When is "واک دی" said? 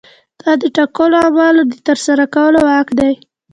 2.67-3.13